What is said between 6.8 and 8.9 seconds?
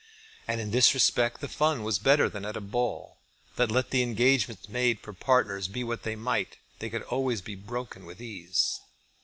could always be broken with ease.